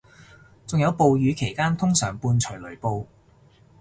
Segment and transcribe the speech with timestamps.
[0.65, 3.05] 仲有暴雨期間通常伴隨雷暴